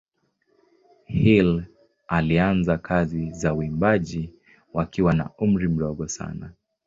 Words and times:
Hill 1.05 1.63
alianza 2.07 2.77
kazi 2.77 3.29
za 3.31 3.53
uimbaji 3.53 4.33
wakiwa 4.73 5.13
na 5.13 5.29
umri 5.37 5.67
mdogo 5.67 6.07
sana. 6.07 6.51